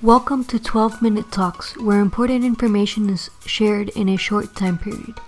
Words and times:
Welcome 0.00 0.44
to 0.44 0.60
12 0.60 1.02
Minute 1.02 1.32
Talks, 1.32 1.76
where 1.76 1.98
important 1.98 2.44
information 2.44 3.10
is 3.10 3.30
shared 3.46 3.88
in 3.96 4.10
a 4.10 4.16
short 4.16 4.54
time 4.54 4.78
period. 4.78 5.18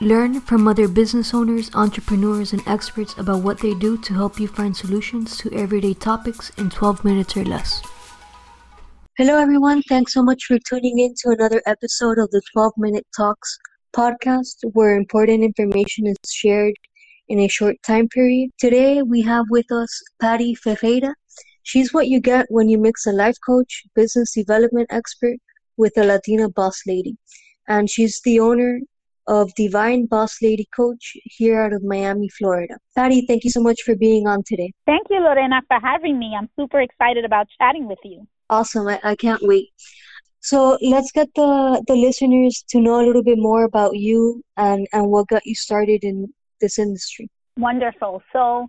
Learn 0.00 0.40
from 0.40 0.68
other 0.68 0.86
business 0.86 1.34
owners, 1.34 1.74
entrepreneurs, 1.74 2.52
and 2.52 2.62
experts 2.68 3.18
about 3.18 3.42
what 3.42 3.58
they 3.58 3.74
do 3.74 3.98
to 3.98 4.14
help 4.14 4.38
you 4.38 4.46
find 4.46 4.76
solutions 4.76 5.36
to 5.38 5.52
everyday 5.52 5.92
topics 5.92 6.50
in 6.50 6.70
12 6.70 7.04
minutes 7.04 7.36
or 7.36 7.44
less. 7.44 7.82
Hello, 9.18 9.36
everyone. 9.36 9.82
Thanks 9.82 10.12
so 10.12 10.22
much 10.22 10.44
for 10.44 10.60
tuning 10.60 11.00
in 11.00 11.12
to 11.22 11.30
another 11.30 11.60
episode 11.66 12.18
of 12.18 12.30
the 12.30 12.42
12 12.52 12.72
Minute 12.76 13.08
Talks 13.16 13.58
podcast, 13.92 14.58
where 14.72 14.96
important 14.96 15.42
information 15.42 16.06
is 16.06 16.16
shared 16.30 16.74
in 17.28 17.40
a 17.40 17.48
short 17.48 17.74
time 17.82 18.06
period. 18.06 18.50
Today, 18.60 19.02
we 19.02 19.20
have 19.22 19.46
with 19.50 19.72
us 19.72 20.00
Patty 20.20 20.54
Ferreira. 20.54 21.12
She's 21.62 21.92
what 21.92 22.08
you 22.08 22.20
get 22.20 22.46
when 22.48 22.68
you 22.68 22.78
mix 22.78 23.06
a 23.06 23.12
life 23.12 23.36
coach, 23.44 23.84
business 23.94 24.32
development 24.32 24.88
expert 24.90 25.36
with 25.76 25.96
a 25.96 26.04
Latina 26.04 26.48
boss 26.48 26.80
lady. 26.86 27.16
And 27.68 27.88
she's 27.88 28.20
the 28.24 28.40
owner 28.40 28.80
of 29.26 29.54
Divine 29.54 30.06
Boss 30.06 30.42
Lady 30.42 30.66
Coach 30.74 31.16
here 31.24 31.62
out 31.62 31.72
of 31.72 31.84
Miami, 31.84 32.28
Florida. 32.30 32.76
Patty, 32.96 33.24
thank 33.26 33.44
you 33.44 33.50
so 33.50 33.60
much 33.60 33.82
for 33.82 33.94
being 33.94 34.26
on 34.26 34.42
today. 34.44 34.72
Thank 34.86 35.06
you, 35.08 35.20
Lorena, 35.20 35.62
for 35.68 35.78
having 35.80 36.18
me. 36.18 36.34
I'm 36.36 36.48
super 36.58 36.80
excited 36.80 37.24
about 37.24 37.46
chatting 37.58 37.86
with 37.86 37.98
you. 38.02 38.26
Awesome. 38.48 38.88
I, 38.88 38.98
I 39.04 39.14
can't 39.14 39.40
wait. 39.42 39.68
So 40.40 40.78
let's 40.80 41.12
get 41.12 41.28
the, 41.36 41.84
the 41.86 41.94
listeners 41.94 42.64
to 42.70 42.80
know 42.80 43.00
a 43.00 43.06
little 43.06 43.22
bit 43.22 43.38
more 43.38 43.64
about 43.64 43.96
you 43.96 44.42
and, 44.56 44.88
and 44.92 45.10
what 45.10 45.28
got 45.28 45.46
you 45.46 45.54
started 45.54 46.02
in 46.02 46.32
this 46.60 46.78
industry. 46.78 47.28
Wonderful. 47.56 48.22
So 48.32 48.66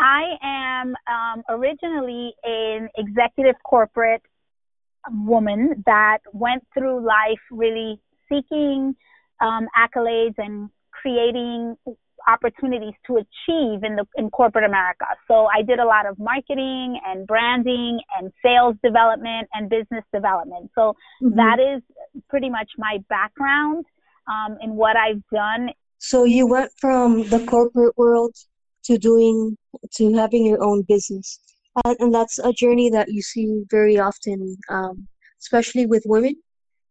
I 0.00 0.22
am 0.42 0.94
um, 1.06 1.42
originally 1.50 2.32
an 2.42 2.88
executive 2.96 3.56
corporate 3.62 4.22
woman 5.10 5.82
that 5.84 6.18
went 6.32 6.66
through 6.72 7.06
life 7.06 7.40
really 7.50 8.00
seeking 8.26 8.96
um, 9.42 9.68
accolades 9.78 10.34
and 10.38 10.70
creating 10.90 11.76
opportunities 12.26 12.94
to 13.06 13.16
achieve 13.16 13.82
in 13.84 13.96
the 13.96 14.06
in 14.16 14.30
corporate 14.30 14.64
America. 14.64 15.04
So 15.28 15.46
I 15.54 15.62
did 15.62 15.78
a 15.78 15.84
lot 15.84 16.06
of 16.06 16.18
marketing 16.18 16.98
and 17.06 17.26
branding 17.26 18.00
and 18.18 18.32
sales 18.42 18.76
development 18.82 19.48
and 19.52 19.68
business 19.68 20.04
development. 20.14 20.70
So 20.74 20.94
mm-hmm. 21.22 21.36
that 21.36 21.58
is 21.60 21.82
pretty 22.30 22.48
much 22.48 22.70
my 22.78 22.98
background 23.10 23.84
um, 24.28 24.56
in 24.62 24.76
what 24.76 24.96
I've 24.96 25.22
done. 25.32 25.70
So 25.98 26.24
you 26.24 26.46
went 26.46 26.72
from 26.78 27.28
the 27.28 27.44
corporate 27.44 27.96
world 27.98 28.34
to 28.84 28.98
doing 28.98 29.56
to 29.94 30.12
having 30.14 30.46
your 30.46 30.62
own 30.62 30.82
business. 30.82 31.40
And, 31.84 31.96
and 32.00 32.14
that's 32.14 32.38
a 32.38 32.52
journey 32.52 32.90
that 32.90 33.08
you 33.10 33.22
see 33.22 33.62
very 33.70 33.98
often 33.98 34.56
um, 34.68 35.06
especially 35.40 35.86
with 35.86 36.02
women 36.06 36.34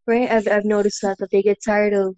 right? 0.09 0.29
I've, 0.29 0.47
I've 0.47 0.65
noticed 0.65 1.01
that 1.03 1.17
that 1.19 1.29
they 1.31 1.41
get 1.41 1.59
tired 1.63 1.93
of 1.93 2.17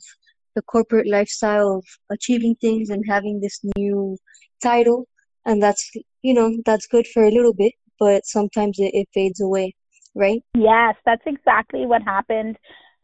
the 0.56 0.62
corporate 0.64 1.08
lifestyle 1.08 1.78
of 1.78 1.86
achieving 2.10 2.56
things 2.56 2.90
and 2.90 3.04
having 3.08 3.40
this 3.40 3.60
new 3.78 4.18
title. 4.64 5.08
And 5.46 5.62
that's 5.62 5.92
you 6.22 6.34
know 6.34 6.58
that's 6.66 6.88
good 6.88 7.08
for 7.14 7.24
a 7.24 7.32
little 7.32 7.54
bit 7.54 7.74
but 8.00 8.26
sometimes 8.26 8.80
it, 8.80 8.92
it 8.94 9.08
fades 9.14 9.42
away 9.42 9.76
right? 10.16 10.42
Yes 10.56 10.96
that's 11.06 11.26
exactly 11.26 11.86
what 11.86 12.02
happened 12.04 12.58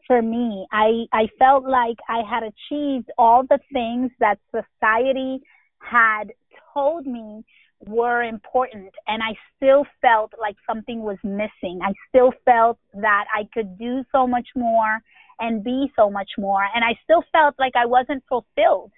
for 0.06 0.22
me. 0.22 0.66
I 0.72 0.88
i 1.12 1.24
felt 1.38 1.64
like 1.64 1.98
i 2.08 2.20
had 2.32 2.44
achieved 2.52 3.10
all 3.18 3.42
the 3.42 3.58
things 3.72 4.10
that 4.20 4.38
society 4.58 5.40
had 5.80 6.32
told 6.72 7.06
me 7.06 7.44
were 7.86 8.22
important 8.22 8.92
and 9.06 9.22
I 9.22 9.34
still 9.56 9.86
felt 10.00 10.32
like 10.40 10.56
something 10.66 11.02
was 11.02 11.18
missing. 11.22 11.80
I 11.82 11.92
still 12.08 12.32
felt 12.44 12.78
that 12.94 13.26
I 13.34 13.48
could 13.54 13.78
do 13.78 14.04
so 14.10 14.26
much 14.26 14.48
more 14.56 15.00
and 15.38 15.62
be 15.62 15.90
so 15.94 16.10
much 16.10 16.30
more 16.36 16.66
and 16.74 16.84
I 16.84 16.98
still 17.04 17.22
felt 17.30 17.54
like 17.58 17.74
I 17.76 17.86
wasn't 17.86 18.24
fulfilled. 18.28 18.92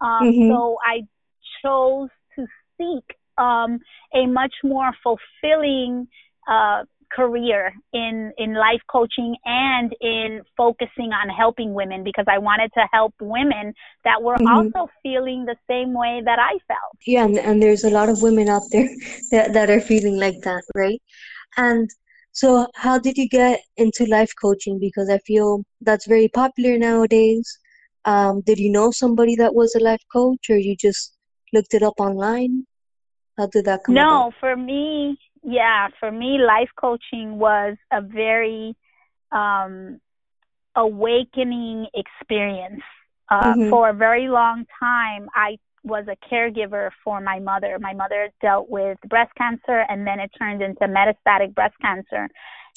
Um, 0.00 0.24
mm-hmm. 0.24 0.50
so 0.50 0.76
I 0.84 1.06
chose 1.62 2.10
to 2.36 2.46
seek 2.76 3.16
um, 3.38 3.80
a 4.14 4.26
much 4.26 4.54
more 4.62 4.92
fulfilling 5.02 6.08
uh, 6.48 6.84
career 7.14 7.72
in 7.92 8.32
in 8.38 8.54
life 8.54 8.80
coaching 8.90 9.36
and 9.44 9.94
in 10.00 10.42
focusing 10.56 11.12
on 11.12 11.28
helping 11.28 11.74
women 11.74 12.04
because 12.04 12.26
I 12.28 12.38
wanted 12.38 12.72
to 12.74 12.86
help 12.92 13.14
women 13.20 13.74
that 14.04 14.22
were 14.22 14.36
mm-hmm. 14.36 14.46
also 14.46 14.90
feeling 15.02 15.44
the 15.44 15.56
same 15.68 15.94
way 15.94 16.22
that 16.24 16.38
I 16.38 16.52
felt. 16.66 16.96
Yeah, 17.06 17.24
and, 17.24 17.38
and 17.38 17.62
there's 17.62 17.84
a 17.84 17.90
lot 17.90 18.08
of 18.08 18.22
women 18.22 18.48
out 18.48 18.62
there 18.70 18.88
that, 19.30 19.52
that 19.52 19.70
are 19.70 19.80
feeling 19.80 20.18
like 20.18 20.40
that, 20.42 20.62
right? 20.74 21.00
And 21.56 21.88
so 22.32 22.68
how 22.74 22.98
did 22.98 23.16
you 23.16 23.28
get 23.28 23.60
into 23.76 24.06
life 24.06 24.32
coaching? 24.40 24.78
Because 24.78 25.10
I 25.10 25.18
feel 25.18 25.64
that's 25.80 26.06
very 26.06 26.28
popular 26.28 26.78
nowadays. 26.78 27.58
Um, 28.04 28.42
did 28.42 28.58
you 28.58 28.70
know 28.70 28.90
somebody 28.90 29.34
that 29.36 29.54
was 29.54 29.74
a 29.74 29.80
life 29.80 30.02
coach 30.12 30.48
or 30.48 30.56
you 30.56 30.76
just 30.76 31.16
looked 31.52 31.74
it 31.74 31.82
up 31.82 31.94
online? 31.98 32.64
How 33.36 33.46
did 33.46 33.66
that 33.66 33.84
come 33.84 33.94
No, 33.94 34.28
about? 34.28 34.34
for 34.40 34.56
me, 34.56 35.18
yeah, 35.42 35.88
for 35.98 36.10
me, 36.10 36.38
life 36.38 36.70
coaching 36.78 37.38
was 37.38 37.76
a 37.92 38.00
very 38.00 38.76
um, 39.32 40.00
awakening 40.74 41.86
experience. 41.94 42.82
Uh, 43.30 43.52
mm-hmm. 43.52 43.70
For 43.70 43.90
a 43.90 43.92
very 43.92 44.28
long 44.28 44.64
time, 44.80 45.28
I 45.34 45.58
was 45.84 46.06
a 46.08 46.16
caregiver 46.32 46.90
for 47.04 47.20
my 47.20 47.38
mother. 47.38 47.78
My 47.80 47.92
mother 47.92 48.30
dealt 48.40 48.70
with 48.70 48.98
breast 49.06 49.32
cancer, 49.36 49.84
and 49.88 50.06
then 50.06 50.18
it 50.20 50.30
turned 50.38 50.62
into 50.62 50.84
metastatic 50.84 51.54
breast 51.54 51.74
cancer. 51.80 52.28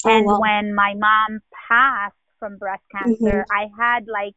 Oh, 0.04 0.10
and 0.10 0.26
wow. 0.26 0.40
when 0.40 0.74
my 0.74 0.94
mom 0.94 1.40
passed 1.68 2.14
from 2.38 2.58
breast 2.58 2.82
cancer, 2.92 3.44
mm-hmm. 3.48 3.52
I 3.52 3.68
had 3.78 4.06
like 4.08 4.34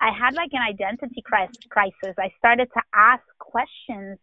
I 0.00 0.10
had 0.10 0.34
like 0.34 0.50
an 0.52 0.62
identity 0.62 1.22
crisis. 1.22 2.14
I 2.18 2.32
started 2.38 2.68
to 2.74 2.82
ask 2.92 3.22
questions 3.38 4.18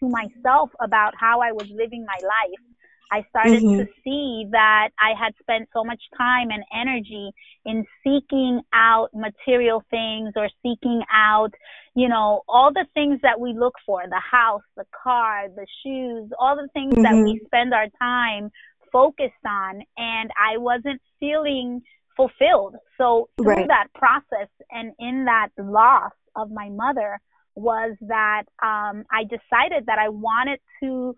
to 0.00 0.08
myself 0.08 0.70
about 0.80 1.14
how 1.18 1.40
I 1.40 1.52
was 1.52 1.68
living 1.70 2.04
my 2.06 2.18
life. 2.22 2.73
I 3.12 3.24
started 3.30 3.62
mm-hmm. 3.62 3.78
to 3.78 3.86
see 4.02 4.46
that 4.50 4.90
I 4.98 5.12
had 5.18 5.34
spent 5.40 5.68
so 5.72 5.84
much 5.84 6.00
time 6.16 6.48
and 6.50 6.64
energy 6.74 7.30
in 7.64 7.84
seeking 8.02 8.60
out 8.72 9.08
material 9.14 9.82
things 9.90 10.32
or 10.36 10.48
seeking 10.62 11.02
out, 11.12 11.52
you 11.94 12.08
know, 12.08 12.42
all 12.48 12.72
the 12.72 12.86
things 12.94 13.20
that 13.22 13.38
we 13.38 13.52
look 13.52 13.74
for 13.86 14.02
the 14.08 14.20
house, 14.20 14.62
the 14.76 14.86
car, 15.02 15.48
the 15.54 15.66
shoes, 15.82 16.30
all 16.38 16.56
the 16.56 16.68
things 16.72 16.94
mm-hmm. 16.94 17.02
that 17.02 17.14
we 17.14 17.34
mm-hmm. 17.34 17.46
spend 17.46 17.74
our 17.74 17.86
time 18.00 18.50
focused 18.92 19.32
on. 19.46 19.82
And 19.96 20.30
I 20.38 20.56
wasn't 20.56 21.00
feeling 21.20 21.82
fulfilled. 22.16 22.76
So 22.98 23.28
through 23.36 23.46
right. 23.46 23.68
that 23.68 23.88
process 23.94 24.48
and 24.70 24.92
in 24.98 25.24
that 25.26 25.48
loss 25.58 26.12
of 26.36 26.50
my 26.50 26.68
mother 26.70 27.20
was 27.56 27.96
that 28.00 28.44
um, 28.62 29.04
I 29.10 29.22
decided 29.22 29.86
that 29.86 29.98
I 29.98 30.08
wanted 30.08 30.58
to 30.82 31.14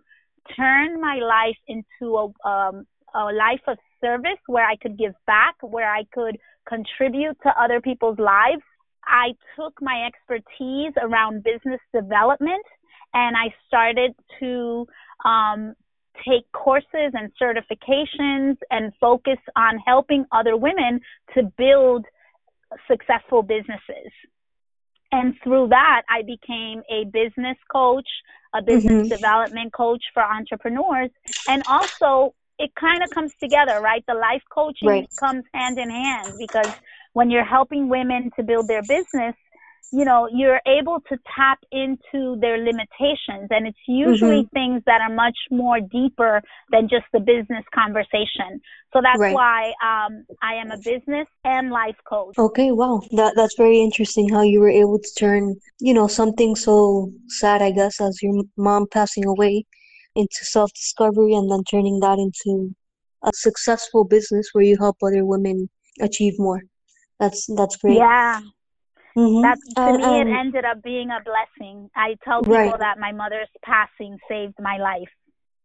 turn 0.56 1.00
my 1.00 1.16
life 1.16 1.56
into 1.68 2.16
a, 2.16 2.48
um, 2.48 2.86
a 3.14 3.32
life 3.32 3.60
of 3.66 3.78
service 4.00 4.38
where 4.46 4.66
I 4.66 4.76
could 4.76 4.98
give 4.98 5.14
back, 5.26 5.56
where 5.62 5.90
I 5.90 6.04
could 6.12 6.36
contribute 6.68 7.36
to 7.42 7.50
other 7.60 7.80
people's 7.80 8.18
lives. 8.18 8.62
I 9.04 9.34
took 9.56 9.74
my 9.80 10.06
expertise 10.06 10.92
around 11.00 11.44
business 11.44 11.80
development 11.94 12.64
and 13.14 13.36
I 13.36 13.54
started 13.66 14.14
to 14.40 14.86
um, 15.24 15.74
take 16.26 16.50
courses 16.52 17.12
and 17.14 17.30
certifications 17.40 18.56
and 18.70 18.92
focus 19.00 19.38
on 19.54 19.78
helping 19.86 20.24
other 20.32 20.56
women 20.56 21.00
to 21.34 21.44
build 21.56 22.04
successful 22.90 23.42
businesses. 23.42 24.10
And 25.12 25.34
through 25.42 25.68
that, 25.68 26.02
I 26.08 26.22
became 26.22 26.82
a 26.90 27.04
business 27.04 27.56
coach, 27.70 28.08
a 28.54 28.62
business 28.62 28.92
mm-hmm. 28.92 29.08
development 29.08 29.72
coach 29.72 30.02
for 30.12 30.22
entrepreneurs. 30.22 31.10
And 31.48 31.62
also, 31.68 32.34
it 32.58 32.74
kind 32.74 33.02
of 33.02 33.10
comes 33.10 33.32
together, 33.40 33.80
right? 33.80 34.04
The 34.06 34.14
life 34.14 34.42
coaching 34.50 34.88
right. 34.88 35.08
comes 35.18 35.44
hand 35.52 35.78
in 35.78 35.90
hand 35.90 36.34
because 36.38 36.72
when 37.12 37.30
you're 37.30 37.44
helping 37.44 37.88
women 37.88 38.30
to 38.36 38.42
build 38.42 38.68
their 38.68 38.82
business, 38.82 39.34
you 39.92 40.04
know, 40.04 40.28
you're 40.32 40.60
able 40.66 41.00
to 41.08 41.16
tap 41.36 41.58
into 41.70 42.36
their 42.40 42.58
limitations. 42.58 43.48
And 43.50 43.66
it's 43.66 43.78
usually 43.86 44.42
mm-hmm. 44.42 44.54
things 44.54 44.82
that 44.86 45.00
are 45.00 45.14
much 45.14 45.36
more 45.50 45.80
deeper 45.80 46.42
than 46.70 46.88
just 46.88 47.04
the 47.12 47.20
business 47.20 47.64
conversation. 47.74 48.60
So 48.92 49.00
that's 49.02 49.18
right. 49.18 49.34
why 49.34 49.72
um, 49.84 50.24
I 50.42 50.54
am 50.54 50.70
a 50.70 50.78
business 50.78 51.28
and 51.44 51.70
life 51.70 51.96
coach. 52.08 52.36
Okay, 52.36 52.72
wow. 52.72 53.00
That, 53.12 53.34
that's 53.36 53.54
very 53.56 53.80
interesting 53.80 54.28
how 54.28 54.42
you 54.42 54.60
were 54.60 54.70
able 54.70 54.98
to 54.98 55.10
turn, 55.16 55.56
you 55.80 55.94
know, 55.94 56.08
something 56.08 56.56
so 56.56 57.12
sad, 57.28 57.62
I 57.62 57.70
guess, 57.70 58.00
as 58.00 58.20
your 58.22 58.42
mom 58.56 58.86
passing 58.90 59.26
away 59.26 59.64
into 60.16 60.44
self 60.44 60.72
discovery 60.72 61.34
and 61.34 61.50
then 61.50 61.62
turning 61.64 62.00
that 62.00 62.18
into 62.18 62.74
a 63.22 63.30
successful 63.34 64.04
business 64.04 64.48
where 64.52 64.64
you 64.64 64.76
help 64.78 64.96
other 65.02 65.24
women 65.24 65.68
achieve 66.00 66.34
more. 66.38 66.62
That's 67.20 67.46
that's 67.56 67.76
great. 67.76 67.96
Yeah, 67.96 68.40
Mm-hmm. 69.16 69.42
That 69.42 69.58
to 69.76 69.98
me, 69.98 70.04
um, 70.04 70.28
it 70.28 70.30
ended 70.30 70.64
up 70.64 70.82
being 70.82 71.10
a 71.10 71.20
blessing. 71.24 71.88
I 71.96 72.16
tell 72.22 72.42
people 72.42 72.54
right. 72.54 72.78
that 72.78 72.98
my 72.98 73.12
mother's 73.12 73.48
passing 73.64 74.18
saved 74.28 74.54
my 74.60 74.76
life. 74.76 75.08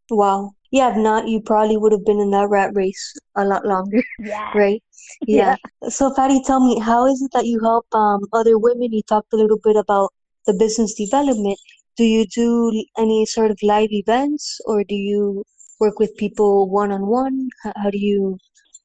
Wow. 0.10 0.52
yeah, 0.72 0.92
if 0.92 0.98
not, 0.98 1.28
you 1.28 1.42
probably 1.42 1.78
would 1.78 1.94
have 1.94 2.06
been 2.06 2.20
in 2.20 2.32
that 2.32 2.50
rat 2.50 2.72
race 2.74 3.14
a 3.36 3.46
lot 3.46 3.66
longer, 3.66 4.04
yeah. 4.20 4.52
right? 4.56 4.84
Yeah. 5.28 5.56
yeah. 5.82 5.90
So, 5.90 6.14
Patty, 6.14 6.42
tell 6.46 6.60
me, 6.66 6.80
how 6.80 7.06
is 7.08 7.22
it 7.22 7.32
that 7.34 7.46
you 7.46 7.60
help 7.60 7.86
um, 7.94 8.22
other 8.34 8.58
women? 8.58 8.94
You 8.94 9.02
talked 9.04 9.34
a 9.34 9.36
little 9.36 9.60
bit 9.62 9.76
about 9.76 10.14
the 10.46 10.54
business 10.54 10.94
development. 10.94 11.58
Do 11.98 12.04
you 12.04 12.26
do 12.28 12.86
any 12.98 13.26
sort 13.26 13.52
of 13.52 13.58
live 13.64 13.92
events, 13.92 14.62
or 14.66 14.84
do 14.84 14.96
you 14.96 15.44
work 15.80 16.00
with 16.00 16.16
people 16.18 16.70
one 16.70 16.92
on 16.92 17.08
one? 17.08 17.50
How 17.76 17.90
do 17.90 17.98
you 17.98 18.38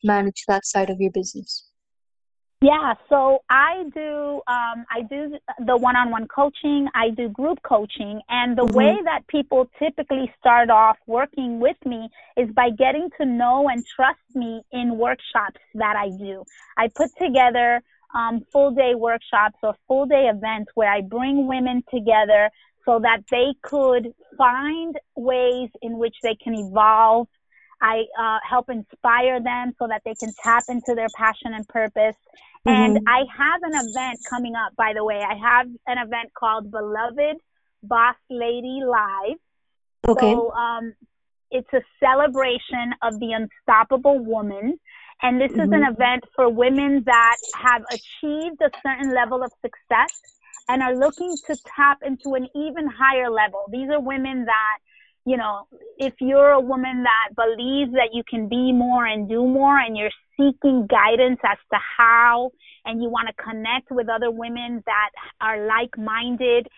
manage 0.03 0.45
that 0.49 0.67
side 0.67 0.91
of 0.91 1.01
your 1.01 1.13
business? 1.13 1.67
Yeah, 2.63 2.95
so 3.11 3.41
I 3.51 3.85
do 3.95 4.41
um, 4.47 4.87
I 4.91 5.03
do 5.11 5.37
the 5.67 5.77
one-on-one 5.77 6.27
coaching. 6.29 6.89
I 6.95 7.11
do 7.11 7.29
group 7.29 7.59
coaching, 7.63 8.23
and 8.31 8.57
the 8.57 8.63
mm-hmm. 8.63 8.77
way 8.77 8.97
that 9.05 9.27
people 9.27 9.69
typically 9.79 10.33
start 10.41 10.71
off 10.71 10.97
working 11.07 11.61
with 11.61 11.77
me 11.85 12.09
is 12.37 12.49
by 12.53 12.71
getting 12.71 13.11
to 13.21 13.27
know 13.27 13.69
and 13.69 13.85
trust 13.95 14.21
me 14.35 14.63
in 14.73 14.97
workshops 14.97 15.61
that 15.75 15.97
I 15.97 16.09
do. 16.17 16.45
I 16.79 16.89
put 16.89 17.11
together 17.21 17.83
um, 18.15 18.47
full-day 18.51 18.95
workshops 18.95 19.59
or 19.63 19.75
full-day 19.87 20.31
events 20.33 20.71
where 20.75 20.91
I 20.91 21.03
bring 21.03 21.47
women 21.47 21.85
together 21.93 22.49
so 22.87 23.01
that 23.01 23.25
they 23.31 23.53
could 23.63 24.15
find 24.39 24.97
ways 25.15 25.69
in 25.83 25.99
which 25.99 26.17
they 26.23 26.37
can 26.37 26.55
evolve 26.55 27.27
I 27.81 28.05
uh, 28.19 28.39
help 28.49 28.71
inspire 28.71 29.43
them 29.43 29.73
so 29.79 29.87
that 29.89 30.03
they 30.05 30.15
can 30.15 30.33
tap 30.43 30.65
into 30.69 30.95
their 30.95 31.09
passion 31.15 31.53
and 31.55 31.67
purpose. 31.69 32.17
Mm-hmm. 32.67 32.69
And 32.69 32.99
I 33.07 33.19
have 33.37 33.63
an 33.63 33.73
event 33.75 34.19
coming 34.29 34.55
up, 34.55 34.75
by 34.77 34.93
the 34.95 35.05
way. 35.05 35.23
I 35.23 35.35
have 35.35 35.67
an 35.87 35.99
event 35.99 36.33
called 36.35 36.71
Beloved 36.71 37.37
Boss 37.83 38.17
Lady 38.31 38.81
Live. 38.85 39.37
Okay. 40.09 40.33
So 40.33 40.53
um, 40.53 40.95
it's 41.51 41.73
a 41.73 41.83
celebration 42.01 42.95
of 43.03 43.19
the 43.21 43.33
unstoppable 43.33 44.19
woman. 44.19 44.79
And 45.23 45.41
this 45.41 45.53
mm-hmm. 45.53 45.61
is 45.61 45.69
an 45.73 45.83
mm-hmm. 45.83 45.93
event 45.93 46.25
for 46.35 46.49
women 46.49 47.03
that 47.07 47.37
have 47.63 47.83
achieved 47.91 48.61
a 48.63 48.71
certain 48.85 49.15
level 49.15 49.43
of 49.43 49.51
success 49.63 50.21
and 50.69 50.83
are 50.83 50.95
looking 50.95 51.35
to 51.47 51.57
tap 51.77 51.99
into 52.05 52.35
an 52.35 52.49
even 52.55 52.89
higher 52.89 53.31
level. 53.31 53.65
These 53.71 53.89
are 53.91 54.01
women 54.01 54.47
that 54.47 54.79
you 55.27 55.37
know, 55.37 55.67
if 55.99 56.15
you're 56.21 56.53
a 56.53 56.61
woman 56.61 57.03
that 57.03 57.35
believes 57.35 57.91
that 57.93 58.11
you 58.13 58.23
can 58.31 58.49
be 58.49 58.73
more 58.73 59.05
and 59.07 59.29
do 59.29 59.45
more 59.45 59.77
and 59.77 59.97
you're 59.97 60.11
seeking 60.37 60.87
guidance 60.89 61.41
as 61.45 61.59
to 61.73 61.79
how 61.99 62.51
and 62.85 63.03
you 63.03 63.11
want 63.11 63.29
to 63.29 63.43
connect 63.43 63.91
with 63.91 64.09
other 64.09 64.31
women 64.31 64.83
that 64.87 65.11
are 65.41 65.67
like 65.67 65.99
minded 65.99 66.69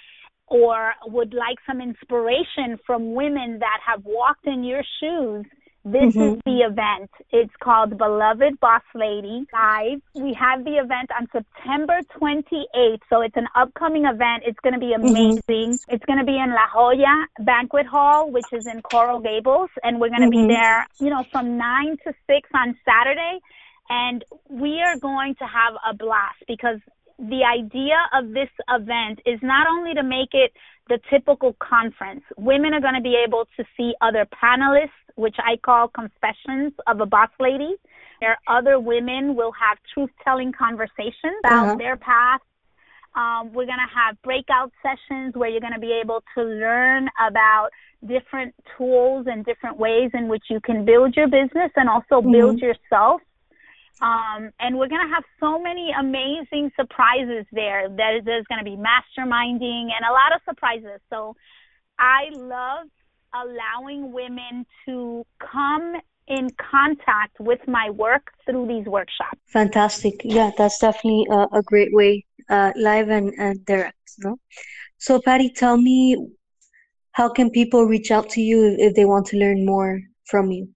or 0.46 0.94
would 1.06 1.34
like 1.34 1.58
some 1.66 1.82
inspiration 1.82 2.78
from 2.86 3.14
women 3.14 3.58
that 3.60 3.80
have 3.86 4.00
walked 4.04 4.46
in 4.46 4.64
your 4.64 4.82
shoes, 4.98 5.44
this 5.84 6.14
mm-hmm. 6.14 6.20
is 6.20 6.38
the 6.44 6.58
event. 6.68 7.10
It's 7.30 7.52
called 7.62 7.96
Beloved 7.96 8.58
Boss 8.60 8.82
Lady 8.94 9.46
Live. 9.52 10.00
We 10.14 10.34
have 10.34 10.64
the 10.64 10.76
event 10.78 11.10
on 11.18 11.28
September 11.32 12.00
28th, 12.20 13.00
so 13.08 13.20
it's 13.22 13.36
an 13.36 13.46
upcoming 13.54 14.04
event. 14.04 14.42
It's 14.46 14.58
going 14.60 14.74
to 14.74 14.80
be 14.80 14.92
mm-hmm. 14.92 15.06
amazing. 15.06 15.78
Mm-hmm. 15.78 15.94
It's 15.94 16.04
going 16.04 16.18
to 16.18 16.24
be 16.24 16.36
in 16.36 16.50
La 16.50 16.66
Jolla 16.72 17.26
Banquet 17.40 17.86
Hall, 17.86 18.30
which 18.30 18.52
is 18.52 18.66
in 18.66 18.82
Coral 18.82 19.20
Gables, 19.20 19.70
and 19.82 20.00
we're 20.00 20.10
going 20.10 20.30
to 20.30 20.36
mm-hmm. 20.36 20.48
be 20.48 20.54
there, 20.54 20.86
you 20.98 21.10
know, 21.10 21.24
from 21.30 21.56
9 21.56 21.96
to 22.04 22.12
6 22.26 22.50
on 22.54 22.76
Saturday. 22.84 23.38
And 23.90 24.22
we 24.50 24.82
are 24.82 24.98
going 24.98 25.36
to 25.36 25.44
have 25.44 25.74
a 25.88 25.94
blast 25.94 26.44
because 26.46 26.80
the 27.18 27.42
idea 27.44 27.96
of 28.14 28.32
this 28.32 28.48
event 28.68 29.20
is 29.26 29.40
not 29.42 29.66
only 29.66 29.94
to 29.94 30.02
make 30.02 30.30
it 30.32 30.52
the 30.88 30.98
typical 31.10 31.56
conference. 31.60 32.22
Women 32.36 32.72
are 32.74 32.80
going 32.80 32.94
to 32.94 33.00
be 33.00 33.16
able 33.26 33.46
to 33.56 33.64
see 33.76 33.94
other 34.00 34.26
panelists, 34.42 34.90
which 35.16 35.36
I 35.38 35.56
call 35.56 35.88
confessions 35.88 36.72
of 36.86 37.00
a 37.00 37.06
boss 37.06 37.30
lady. 37.40 37.74
There 38.20 38.38
other 38.46 38.80
women 38.80 39.34
will 39.36 39.52
have 39.52 39.78
truth 39.92 40.10
telling 40.24 40.52
conversations 40.52 41.38
about 41.44 41.66
uh-huh. 41.66 41.76
their 41.76 41.96
past. 41.96 42.42
Um, 43.14 43.52
we're 43.52 43.66
going 43.66 43.78
to 43.78 43.94
have 43.94 44.20
breakout 44.22 44.72
sessions 44.82 45.34
where 45.34 45.48
you're 45.48 45.60
going 45.60 45.72
to 45.72 45.80
be 45.80 45.98
able 46.02 46.22
to 46.36 46.44
learn 46.44 47.08
about 47.26 47.70
different 48.06 48.54
tools 48.76 49.26
and 49.28 49.44
different 49.44 49.76
ways 49.76 50.10
in 50.14 50.28
which 50.28 50.44
you 50.48 50.60
can 50.60 50.84
build 50.84 51.16
your 51.16 51.26
business 51.26 51.70
and 51.74 51.88
also 51.88 52.22
build 52.22 52.56
mm-hmm. 52.56 52.66
yourself 52.66 53.20
um, 54.00 54.50
and 54.60 54.78
we're 54.78 54.88
going 54.88 55.06
to 55.06 55.14
have 55.14 55.24
so 55.40 55.60
many 55.60 55.90
amazing 55.98 56.70
surprises 56.76 57.46
there. 57.52 57.88
There, 57.88 58.22
there's 58.22 58.44
going 58.46 58.64
to 58.64 58.64
be 58.64 58.76
masterminding 58.76 59.90
and 59.94 60.04
a 60.08 60.12
lot 60.12 60.34
of 60.34 60.40
surprises. 60.48 61.00
So 61.10 61.34
I 61.98 62.28
love 62.32 62.86
allowing 63.34 64.12
women 64.12 64.64
to 64.86 65.24
come 65.40 65.96
in 66.28 66.48
contact 66.70 67.40
with 67.40 67.60
my 67.66 67.90
work 67.90 68.30
through 68.44 68.68
these 68.68 68.86
workshops. 68.86 69.38
Fantastic. 69.46 70.20
Yeah, 70.24 70.50
that's 70.56 70.78
definitely 70.78 71.26
a, 71.30 71.58
a 71.58 71.62
great 71.62 71.92
way, 71.92 72.24
uh, 72.50 72.72
live 72.76 73.08
and, 73.08 73.32
and 73.38 73.64
direct. 73.64 73.96
No? 74.18 74.38
So, 74.98 75.20
Patty, 75.20 75.50
tell 75.50 75.76
me, 75.76 76.16
how 77.12 77.30
can 77.30 77.50
people 77.50 77.84
reach 77.84 78.10
out 78.10 78.28
to 78.30 78.40
you 78.40 78.72
if, 78.72 78.78
if 78.78 78.94
they 78.94 79.06
want 79.06 79.26
to 79.28 79.38
learn 79.38 79.64
more 79.64 80.00
from 80.24 80.50
you? 80.52 80.68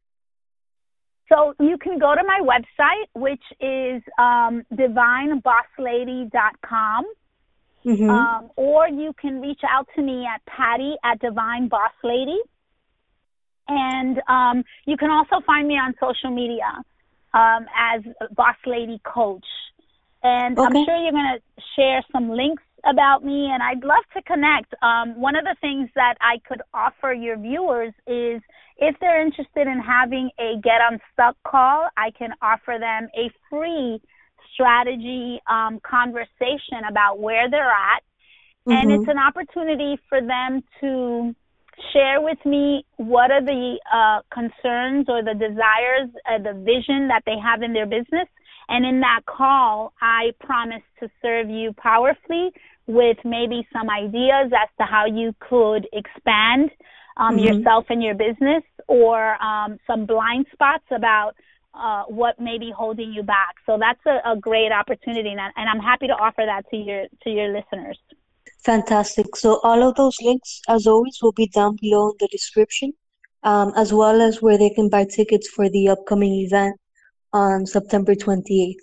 So 1.32 1.55
you 1.61 1.79
can 1.79 1.99
go 1.99 2.14
to 2.14 2.23
my 2.26 2.40
website, 2.43 3.06
which 3.14 3.43
is 3.61 4.02
um, 4.19 4.64
divinebosslady.com. 4.73 7.05
Mm-hmm. 7.84 8.11
Um, 8.11 8.49
or 8.55 8.88
you 8.88 9.12
can 9.20 9.40
reach 9.40 9.62
out 9.69 9.88
to 9.96 10.02
me 10.02 10.25
at 10.25 10.40
Patty 10.46 10.94
at 11.02 11.19
Divine 11.20 11.67
Boss 11.69 11.90
Lady. 12.05 12.38
And 13.67 14.23
um, 14.29 14.62
you 14.84 14.96
can 14.96 15.11
also 15.11 15.40
find 15.44 15.67
me 15.67 15.75
on 15.75 15.93
social 15.99 16.31
media 16.31 16.84
um, 17.35 17.67
as 17.76 18.02
Boss 18.37 18.55
Lady 18.67 19.00
Coach. 19.05 19.44
And 20.23 20.56
okay. 20.58 20.67
I'm 20.67 20.85
sure 20.85 20.96
you're 20.96 21.12
going 21.12 21.38
to 21.38 21.43
share 21.75 22.05
some 22.12 22.31
links 22.31 22.62
about 22.84 23.25
me, 23.25 23.49
and 23.52 23.62
I'd 23.62 23.84
love 23.84 24.05
to 24.14 24.23
connect. 24.23 24.75
Um, 24.82 25.20
one 25.20 25.37
of 25.37 25.44
the 25.44 25.56
things 25.61 25.88
that 25.94 26.14
I 26.20 26.38
could 26.46 26.62
offer 26.75 27.12
your 27.12 27.37
viewers 27.38 27.93
is 28.06 28.43
if 28.76 28.96
they're 29.00 29.25
interested 29.25 29.67
in 29.69 29.81
having 29.81 30.31
a 30.38 30.61
Get 30.62 30.81
Unstuck 30.90 31.37
call, 31.46 31.88
I 31.96 32.11
can 32.11 32.31
offer 32.43 32.76
them 32.79 33.08
a 33.17 33.31
free 33.49 34.00
strategy 34.52 35.40
um, 35.49 35.81
conversation 35.88 36.82
about 36.88 37.20
where 37.20 37.49
they're 37.50 37.70
at. 37.70 38.02
Mm-hmm. 38.67 38.73
And 38.73 38.93
it's 38.93 39.08
an 39.08 39.19
opportunity 39.19 39.99
for 40.08 40.20
them 40.20 40.62
to 40.81 41.35
share 41.93 42.20
with 42.20 42.38
me 42.44 42.85
what 42.96 43.31
are 43.31 43.43
the 43.43 43.78
uh, 43.93 44.20
concerns 44.32 45.06
or 45.08 45.23
the 45.23 45.35
desires, 45.35 46.11
uh, 46.31 46.38
the 46.38 46.58
vision 46.64 47.08
that 47.08 47.23
they 47.26 47.38
have 47.43 47.62
in 47.62 47.73
their 47.73 47.87
business. 47.87 48.28
And 48.73 48.87
in 48.87 49.00
that 49.00 49.21
call, 49.26 49.93
I 50.00 50.33
promise 50.41 50.83
to 51.00 51.11
serve 51.21 51.50
you 51.50 51.75
powerfully 51.75 52.52
with 52.87 53.19
maybe 53.23 53.69
some 53.71 53.91
ideas 53.91 54.50
as 54.50 54.69
to 54.81 54.87
how 54.87 55.05
you 55.05 55.35
could 55.41 55.87
expand 55.93 56.71
um, 57.19 57.37
mm-hmm. 57.37 57.45
yourself 57.45 57.85
and 57.91 58.02
your 58.02 58.14
business 58.14 58.62
or 58.88 59.37
um, 59.45 59.79
some 59.87 60.07
blind 60.07 60.47
spots 60.55 60.85
about 60.91 61.33
uh, 61.75 62.05
what 62.05 62.41
may 62.41 62.57
be 62.57 62.73
holding 62.75 63.12
you 63.12 63.23
back. 63.23 63.57
So 63.67 63.76
that's 63.79 64.00
a, 64.07 64.33
a 64.33 64.37
great 64.38 64.73
opportunity, 64.73 65.29
and, 65.29 65.41
and 65.41 65.69
I'm 65.69 65.81
happy 65.81 66.07
to 66.07 66.14
offer 66.14 66.43
that 66.47 66.62
to 66.71 66.76
your 66.76 67.05
to 67.25 67.31
your 67.31 67.49
listeners. 67.52 67.99
Fantastic. 68.64 69.37
So 69.37 69.61
all 69.62 69.87
of 69.87 69.97
those 69.97 70.17
links, 70.23 70.62
as 70.67 70.87
always, 70.87 71.19
will 71.21 71.33
be 71.33 71.49
down 71.49 71.76
below 71.79 72.11
in 72.11 72.17
the 72.21 72.29
description, 72.29 72.93
um, 73.43 73.73
as 73.76 73.93
well 73.93 74.23
as 74.23 74.41
where 74.41 74.57
they 74.57 74.71
can 74.71 74.88
buy 74.88 75.05
tickets 75.05 75.49
for 75.49 75.69
the 75.69 75.88
upcoming 75.88 76.35
event 76.47 76.76
on 77.32 77.66
September 77.66 78.14
28th. 78.14 78.74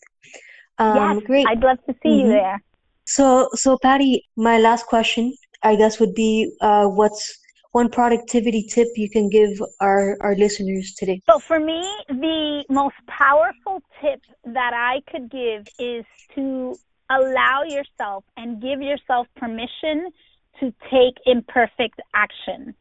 Um, 0.77 1.17
yes, 1.17 1.25
great. 1.25 1.47
I'd 1.47 1.61
love 1.61 1.77
to 1.87 1.93
see 2.01 2.09
mm-hmm. 2.09 2.27
you 2.27 2.27
there. 2.29 2.61
So, 3.05 3.49
so 3.53 3.77
Patty, 3.81 4.23
my 4.37 4.59
last 4.59 4.85
question, 4.85 5.33
I 5.63 5.75
guess, 5.75 5.99
would 5.99 6.13
be, 6.13 6.51
uh, 6.61 6.85
what's 6.85 7.39
one 7.71 7.89
productivity 7.89 8.63
tip 8.63 8.87
you 8.95 9.09
can 9.09 9.29
give 9.29 9.61
our, 9.79 10.17
our 10.21 10.35
listeners 10.35 10.93
today? 10.95 11.21
So, 11.29 11.39
for 11.39 11.59
me, 11.59 11.81
the 12.07 12.65
most 12.69 12.95
powerful 13.07 13.81
tip 14.01 14.21
that 14.45 14.73
I 14.73 15.01
could 15.11 15.29
give 15.29 15.67
is 15.79 16.05
to 16.35 16.75
allow 17.09 17.63
yourself 17.63 18.23
and 18.37 18.61
give 18.61 18.81
yourself 18.81 19.27
permission 19.35 20.11
to 20.59 20.73
take 20.91 21.15
imperfect 21.25 21.99
action. 22.13 22.75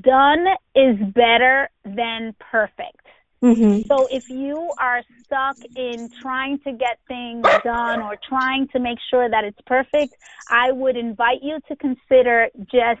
Done 0.00 0.46
is 0.74 0.96
better 1.14 1.68
than 1.84 2.34
perfect. 2.38 3.06
Mm-hmm. 3.42 3.82
So 3.88 4.06
if 4.10 4.28
you 4.28 4.70
are 4.78 5.02
stuck 5.24 5.56
in 5.74 6.10
trying 6.20 6.58
to 6.60 6.72
get 6.72 6.98
things 7.08 7.46
done 7.64 8.02
or 8.02 8.16
trying 8.28 8.68
to 8.68 8.78
make 8.78 8.98
sure 9.10 9.28
that 9.30 9.44
it's 9.44 9.60
perfect, 9.66 10.14
I 10.50 10.72
would 10.72 10.96
invite 10.96 11.42
you 11.42 11.58
to 11.68 11.76
consider 11.76 12.48
just 12.70 13.00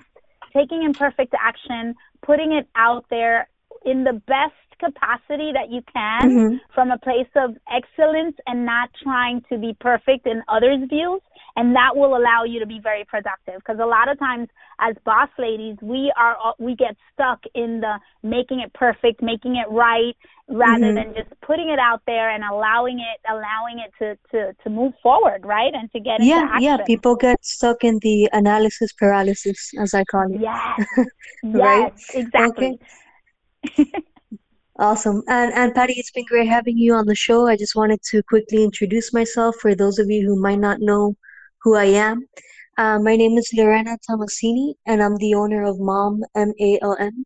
taking 0.54 0.82
imperfect 0.82 1.34
action, 1.38 1.94
putting 2.22 2.52
it 2.52 2.68
out 2.74 3.04
there 3.10 3.48
in 3.84 4.04
the 4.04 4.14
best 4.14 4.54
capacity 4.78 5.52
that 5.52 5.70
you 5.70 5.82
can 5.92 6.30
mm-hmm. 6.30 6.56
from 6.74 6.90
a 6.90 6.98
place 6.98 7.28
of 7.36 7.56
excellence 7.70 8.36
and 8.46 8.64
not 8.64 8.88
trying 9.02 9.42
to 9.50 9.58
be 9.58 9.76
perfect 9.78 10.26
in 10.26 10.42
others' 10.48 10.88
views 10.88 11.20
and 11.56 11.74
that 11.74 11.94
will 11.94 12.16
allow 12.16 12.44
you 12.44 12.60
to 12.60 12.66
be 12.66 12.80
very 12.82 13.04
productive 13.04 13.56
because 13.56 13.78
a 13.80 13.86
lot 13.86 14.08
of 14.08 14.18
times 14.18 14.48
as 14.80 14.94
boss 15.04 15.28
ladies 15.38 15.76
we 15.82 16.12
are 16.16 16.36
we 16.58 16.74
get 16.74 16.96
stuck 17.12 17.40
in 17.54 17.80
the 17.80 17.98
making 18.22 18.60
it 18.60 18.72
perfect 18.72 19.22
making 19.22 19.56
it 19.56 19.68
right 19.70 20.16
rather 20.48 20.86
mm-hmm. 20.86 21.12
than 21.12 21.14
just 21.14 21.40
putting 21.42 21.68
it 21.70 21.78
out 21.78 22.02
there 22.06 22.30
and 22.30 22.44
allowing 22.44 22.98
it 22.98 23.20
allowing 23.30 23.78
it 23.78 23.92
to 23.98 24.16
to 24.30 24.52
to 24.62 24.70
move 24.70 24.92
forward 25.02 25.44
right 25.44 25.74
and 25.74 25.90
to 25.92 26.00
get 26.00 26.22
yeah 26.22 26.58
yeah 26.58 26.78
people 26.86 27.14
get 27.14 27.42
stuck 27.44 27.84
in 27.84 27.98
the 28.02 28.28
analysis 28.32 28.92
paralysis 28.92 29.70
as 29.78 29.94
i 29.94 30.04
call 30.04 30.32
it 30.32 30.40
yes 30.40 30.86
right? 31.44 31.92
yes 31.94 32.10
exactly 32.14 32.78
okay. 33.68 33.86
Awesome. 34.80 35.22
And 35.28 35.52
and 35.52 35.74
Patty, 35.74 35.92
it's 35.98 36.10
been 36.10 36.24
great 36.24 36.48
having 36.48 36.78
you 36.78 36.94
on 36.94 37.04
the 37.04 37.14
show. 37.14 37.46
I 37.46 37.54
just 37.54 37.76
wanted 37.76 38.00
to 38.04 38.22
quickly 38.22 38.64
introduce 38.64 39.12
myself 39.12 39.56
for 39.56 39.74
those 39.74 39.98
of 39.98 40.08
you 40.08 40.26
who 40.26 40.40
might 40.40 40.58
not 40.58 40.80
know 40.80 41.14
who 41.62 41.74
I 41.74 41.86
am. 41.86 42.26
Uh, 42.78 42.98
my 42.98 43.16
name 43.16 43.36
is 43.36 43.50
Lorena 43.54 43.98
Tomasini, 44.08 44.74
and 44.86 45.02
I'm 45.02 45.16
the 45.16 45.34
owner 45.34 45.64
of 45.64 45.78
Mom 45.78 46.22
M 46.34 46.52
A 46.60 46.78
L 46.80 46.96
M 46.98 47.24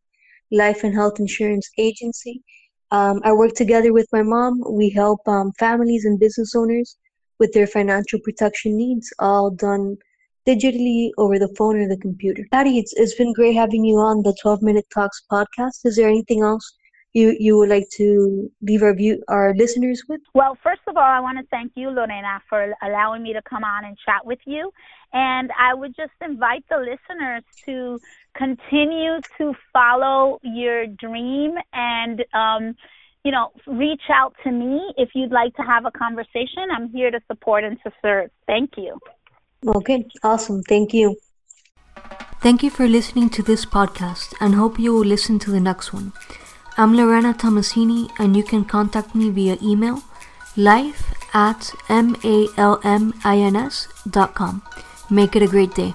Life 0.50 0.82
and 0.84 0.94
Health 0.94 1.20
Insurance 1.20 1.70
Agency. 1.78 2.42
Um, 2.90 3.20
I 3.24 3.32
work 3.32 3.54
together 3.54 3.92
with 3.92 4.08
my 4.12 4.22
mom. 4.22 4.60
We 4.68 4.90
help 4.90 5.20
um, 5.26 5.52
families 5.58 6.04
and 6.04 6.18
business 6.18 6.54
owners 6.54 6.96
with 7.38 7.52
their 7.52 7.66
financial 7.66 8.18
protection 8.20 8.76
needs, 8.76 9.12
all 9.18 9.50
done 9.50 9.96
digitally 10.46 11.10
over 11.18 11.38
the 11.38 11.54
phone 11.56 11.80
or 11.80 11.88
the 11.88 11.96
computer. 11.96 12.44
Patty, 12.50 12.78
it's, 12.78 12.92
it's 12.94 13.14
been 13.14 13.32
great 13.32 13.54
having 13.54 13.84
you 13.84 13.96
on 13.98 14.22
the 14.22 14.36
12 14.42 14.62
Minute 14.62 14.86
Talks 14.92 15.22
podcast. 15.30 15.84
Is 15.84 15.96
there 15.96 16.08
anything 16.08 16.42
else 16.42 16.76
you 17.14 17.37
you 17.38 17.56
would 17.56 17.68
like 17.68 17.88
to 17.97 18.50
leave 18.61 18.83
our 18.83 18.94
view 18.94 19.23
our 19.28 19.54
listeners 19.54 20.02
with? 20.09 20.21
Well, 20.35 20.59
first 20.62 20.83
of 20.87 20.97
all, 20.97 21.02
I 21.02 21.21
want 21.21 21.38
to 21.38 21.47
thank 21.50 21.73
you, 21.76 21.88
Lorena, 21.90 22.42
for 22.49 22.75
allowing 22.83 23.23
me 23.23 23.33
to 23.33 23.42
come 23.42 23.64
on 23.64 23.85
and 23.85 23.97
chat 24.04 24.26
with 24.26 24.40
you. 24.44 24.71
And 25.12 25.50
I 25.59 25.75
would 25.75 25.94
just 25.97 26.12
invite 26.21 26.64
the 26.68 26.78
listeners 26.78 27.44
to 27.66 28.00
continue 28.37 29.21
to 29.38 29.54
follow 29.73 30.40
your 30.42 30.87
dream 30.88 31.54
and 31.73 32.25
um, 32.35 32.75
you 33.25 33.30
know, 33.30 33.52
reach 33.66 34.02
out 34.12 34.35
to 34.44 34.50
me 34.50 34.92
if 34.99 35.11
you'd 35.14 35.33
like 35.33 35.54
to 35.56 35.62
have 35.62 35.87
a 35.87 35.90
conversation. 35.90 36.68
I'm 36.71 36.90
here 36.90 37.11
to 37.11 37.21
support 37.26 37.64
and 37.64 37.78
to 37.85 37.92
serve. 38.02 38.30
Thank 38.47 38.73
you. 38.76 38.99
Okay, 39.66 40.06
awesome. 40.23 40.62
Thank 40.62 40.92
you. 40.92 41.16
Thank 42.42 42.62
you 42.62 42.68
for 42.68 42.87
listening 42.87 43.30
to 43.30 43.42
this 43.42 43.64
podcast 43.64 44.35
and 44.40 44.54
hope 44.54 44.78
you 44.78 44.92
will 44.92 45.06
listen 45.06 45.38
to 45.38 45.50
the 45.50 45.61
next 45.61 45.94
one. 45.94 46.12
I'm 46.76 46.92
Lorena 46.96 47.32
Tomasini, 47.32 48.10
and 48.18 48.36
you 48.36 48.42
can 48.42 48.64
contact 48.64 49.14
me 49.14 49.30
via 49.30 49.56
email 49.62 50.02
life 50.56 51.14
at 51.32 51.72
malmins.com. 53.22 54.62
Make 55.08 55.36
it 55.36 55.42
a 55.42 55.46
great 55.46 55.72
day. 55.76 55.94